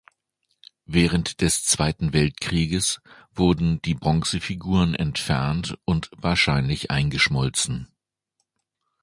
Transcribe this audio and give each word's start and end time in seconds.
Während 0.87 1.41
des 1.41 1.63
Zweiten 1.63 2.11
Weltkrieges 2.11 3.01
wurden 3.35 3.83
die 3.83 3.93
Bronzefiguren 3.93 4.95
entfernt 4.95 5.77
und 5.85 6.09
wahrscheinlich 6.17 6.89
eingeschmolzen. 6.89 7.87